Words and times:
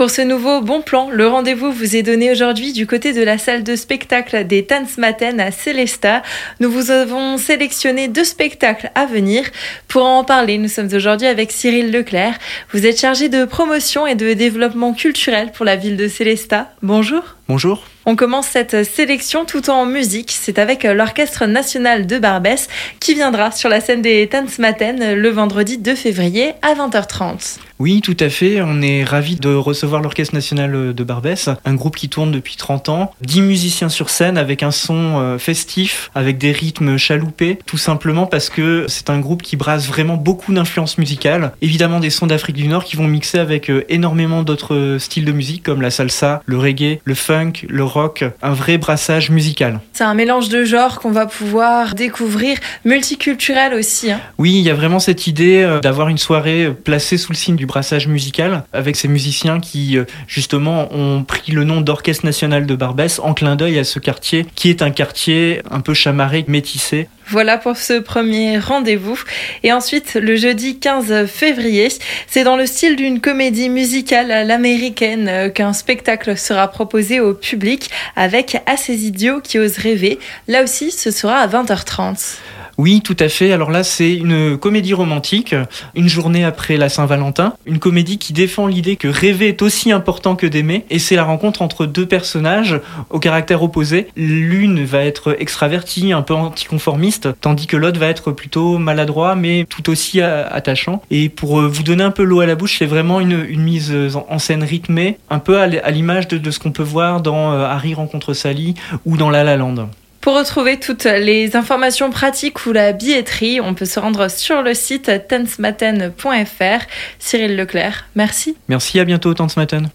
Pour 0.00 0.10
ce 0.10 0.22
nouveau 0.22 0.62
bon 0.62 0.80
plan, 0.80 1.10
le 1.10 1.26
rendez-vous 1.26 1.72
vous 1.72 1.94
est 1.94 2.02
donné 2.02 2.30
aujourd'hui 2.30 2.72
du 2.72 2.86
côté 2.86 3.12
de 3.12 3.22
la 3.22 3.36
salle 3.36 3.62
de 3.62 3.76
spectacle 3.76 4.46
des 4.46 4.64
Tanzmatten 4.64 5.38
à 5.38 5.50
Célesta. 5.50 6.22
Nous 6.58 6.70
vous 6.70 6.90
avons 6.90 7.36
sélectionné 7.36 8.08
deux 8.08 8.24
spectacles 8.24 8.90
à 8.94 9.04
venir. 9.04 9.44
Pour 9.88 10.06
en 10.06 10.24
parler, 10.24 10.56
nous 10.56 10.68
sommes 10.68 10.88
aujourd'hui 10.94 11.26
avec 11.26 11.52
Cyril 11.52 11.92
Leclerc. 11.92 12.38
Vous 12.72 12.86
êtes 12.86 12.98
chargé 12.98 13.28
de 13.28 13.44
promotion 13.44 14.06
et 14.06 14.14
de 14.14 14.32
développement 14.32 14.94
culturel 14.94 15.52
pour 15.52 15.66
la 15.66 15.76
ville 15.76 15.98
de 15.98 16.08
Célesta. 16.08 16.72
Bonjour. 16.80 17.36
Bonjour. 17.50 17.82
On 18.06 18.16
commence 18.16 18.46
cette 18.46 18.84
sélection 18.84 19.44
tout 19.44 19.70
en 19.70 19.84
musique. 19.84 20.30
C'est 20.30 20.58
avec 20.58 20.84
l'Orchestre 20.84 21.46
national 21.46 22.06
de 22.06 22.18
Barbès 22.18 22.68
qui 22.98 23.14
viendra 23.14 23.50
sur 23.50 23.68
la 23.68 23.80
scène 23.80 24.02
des 24.02 24.26
Tanzmatten 24.28 25.14
le 25.14 25.28
vendredi 25.28 25.76
2 25.76 25.94
février 25.94 26.52
à 26.62 26.74
20h30. 26.74 27.58
Oui, 27.78 28.02
tout 28.02 28.16
à 28.20 28.28
fait. 28.28 28.60
On 28.62 28.82
est 28.82 29.04
ravis 29.04 29.36
de 29.36 29.54
recevoir 29.54 30.02
l'Orchestre 30.02 30.34
national 30.34 30.94
de 30.94 31.04
Barbès, 31.04 31.48
un 31.64 31.74
groupe 31.74 31.96
qui 31.96 32.08
tourne 32.08 32.30
depuis 32.30 32.56
30 32.56 32.88
ans. 32.88 33.14
10 33.22 33.42
musiciens 33.42 33.88
sur 33.88 34.10
scène 34.10 34.36
avec 34.36 34.62
un 34.62 34.70
son 34.70 35.18
euh, 35.18 35.38
festif, 35.38 36.10
avec 36.14 36.36
des 36.36 36.52
rythmes 36.52 36.98
chaloupés, 36.98 37.58
tout 37.64 37.78
simplement 37.78 38.26
parce 38.26 38.50
que 38.50 38.86
c'est 38.88 39.08
un 39.08 39.18
groupe 39.18 39.42
qui 39.42 39.56
brasse 39.56 39.86
vraiment 39.86 40.16
beaucoup 40.16 40.52
d'influences 40.52 40.98
musicales. 40.98 41.52
Évidemment 41.62 42.00
des 42.00 42.10
sons 42.10 42.26
d'Afrique 42.26 42.56
du 42.56 42.68
Nord 42.68 42.84
qui 42.84 42.96
vont 42.96 43.06
mixer 43.06 43.38
avec 43.38 43.70
euh, 43.70 43.84
énormément 43.88 44.42
d'autres 44.42 44.96
styles 44.98 45.24
de 45.24 45.32
musique 45.32 45.62
comme 45.62 45.80
la 45.80 45.90
salsa, 45.90 46.42
le 46.44 46.58
reggae, 46.58 47.00
le 47.04 47.14
funk, 47.14 47.39
le 47.68 47.84
rock, 47.84 48.24
un 48.42 48.52
vrai 48.52 48.78
brassage 48.78 49.30
musical. 49.30 49.80
C'est 49.92 50.04
un 50.04 50.14
mélange 50.14 50.48
de 50.48 50.64
genres 50.64 51.00
qu'on 51.00 51.10
va 51.10 51.26
pouvoir 51.26 51.94
découvrir, 51.94 52.58
multiculturel 52.84 53.74
aussi. 53.74 54.10
Hein. 54.10 54.20
Oui, 54.38 54.54
il 54.54 54.62
y 54.62 54.70
a 54.70 54.74
vraiment 54.74 54.98
cette 54.98 55.26
idée 55.26 55.62
euh, 55.62 55.80
d'avoir 55.80 56.08
une 56.08 56.18
soirée 56.18 56.72
placée 56.84 57.16
sous 57.16 57.32
le 57.32 57.36
signe 57.36 57.56
du 57.56 57.66
brassage 57.66 58.06
musical 58.06 58.64
avec 58.72 58.96
ces 58.96 59.08
musiciens 59.08 59.60
qui 59.60 59.98
euh, 59.98 60.04
justement 60.26 60.88
ont 60.92 61.22
pris 61.22 61.52
le 61.52 61.64
nom 61.64 61.80
d'Orchestre 61.80 62.24
national 62.24 62.66
de 62.66 62.74
Barbès 62.74 63.18
en 63.20 63.34
clin 63.34 63.56
d'œil 63.56 63.78
à 63.78 63.84
ce 63.84 63.98
quartier 63.98 64.46
qui 64.54 64.70
est 64.70 64.82
un 64.82 64.90
quartier 64.90 65.62
un 65.70 65.80
peu 65.80 65.94
chamarré, 65.94 66.44
métissé. 66.48 67.08
Voilà 67.30 67.58
pour 67.58 67.76
ce 67.76 67.92
premier 67.92 68.58
rendez-vous. 68.58 69.16
Et 69.62 69.72
ensuite, 69.72 70.14
le 70.14 70.34
jeudi 70.34 70.80
15 70.80 71.26
février, 71.26 71.86
c'est 72.26 72.42
dans 72.42 72.56
le 72.56 72.66
style 72.66 72.96
d'une 72.96 73.20
comédie 73.20 73.68
musicale 73.68 74.32
à 74.32 74.42
l'américaine 74.42 75.28
euh, 75.28 75.48
qu'un 75.48 75.72
spectacle 75.72 76.36
sera 76.36 76.66
proposé 76.66 77.20
au 77.20 77.32
public 77.32 77.88
avec 78.16 78.60
À 78.66 78.76
ces 78.76 79.06
idiots 79.06 79.40
qui 79.40 79.60
osent 79.60 79.78
rêver. 79.78 80.18
Là 80.48 80.64
aussi, 80.64 80.90
ce 80.90 81.12
sera 81.12 81.36
à 81.36 81.46
20h30. 81.46 82.38
Oui, 82.78 83.00
tout 83.02 83.16
à 83.18 83.28
fait. 83.28 83.52
Alors 83.52 83.70
là, 83.70 83.82
c'est 83.82 84.14
une 84.14 84.56
comédie 84.56 84.94
romantique, 84.94 85.54
une 85.94 86.08
journée 86.08 86.44
après 86.44 86.76
la 86.76 86.88
Saint-Valentin. 86.88 87.54
Une 87.66 87.78
comédie 87.78 88.18
qui 88.18 88.32
défend 88.32 88.66
l'idée 88.66 88.96
que 88.96 89.08
rêver 89.08 89.48
est 89.48 89.62
aussi 89.62 89.92
important 89.92 90.36
que 90.36 90.46
d'aimer. 90.46 90.84
Et 90.90 90.98
c'est 90.98 91.16
la 91.16 91.24
rencontre 91.24 91.62
entre 91.62 91.86
deux 91.86 92.06
personnages 92.06 92.80
au 93.10 93.18
caractère 93.18 93.62
opposé. 93.62 94.08
L'une 94.16 94.84
va 94.84 95.04
être 95.04 95.36
extravertie, 95.38 96.12
un 96.12 96.22
peu 96.22 96.34
anticonformiste, 96.34 97.28
tandis 97.40 97.66
que 97.66 97.76
l'autre 97.76 97.98
va 97.98 98.06
être 98.06 98.32
plutôt 98.32 98.78
maladroit, 98.78 99.34
mais 99.34 99.66
tout 99.68 99.90
aussi 99.90 100.20
attachant. 100.20 101.02
Et 101.10 101.28
pour 101.28 101.60
euh, 101.60 101.68
vous 101.68 101.82
donner 101.82 102.02
un 102.04 102.10
peu 102.10 102.22
l'eau 102.22 102.40
à 102.40 102.46
la 102.46 102.54
bouche, 102.54 102.78
c'est 102.78 102.86
vraiment 102.86 103.20
une, 103.20 103.60
mise 103.60 103.94
en 104.28 104.38
scène 104.38 104.64
rythmée, 104.64 105.18
un 105.28 105.38
peu 105.38 105.58
à 105.58 105.90
l'image 105.90 106.28
de, 106.28 106.38
de, 106.38 106.50
ce 106.50 106.58
qu'on 106.58 106.72
peut 106.72 106.82
voir 106.82 107.20
dans 107.20 107.52
euh, 107.52 107.64
Harry 107.64 107.94
rencontre 107.94 108.32
Sally 108.32 108.74
ou 109.04 109.16
dans 109.16 109.30
La 109.30 109.44
La 109.44 109.56
Land. 109.56 109.88
Pour 110.20 110.36
retrouver 110.36 110.78
toutes 110.78 111.04
les 111.04 111.56
informations 111.56 112.10
pratiques 112.10 112.66
ou 112.66 112.72
la 112.72 112.92
billetterie, 112.92 113.58
on 113.60 113.72
peut 113.72 113.86
se 113.86 113.98
rendre 113.98 114.28
sur 114.28 114.60
le 114.60 114.74
site 114.74 115.10
tensmaten.fr. 115.28 116.84
Cyril 117.18 117.56
Leclerc, 117.56 118.06
merci. 118.14 118.54
Merci, 118.68 119.00
à 119.00 119.06
bientôt 119.06 119.32
Tensmaten. 119.32 119.88